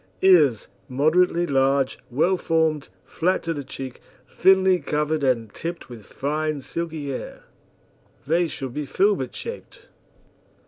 [0.23, 6.59] EARS Moderately large, well formed, flat to the cheek, thinly covered and tipped with fine
[6.59, 7.43] silky hair.
[8.25, 9.89] They should be filbert shaped.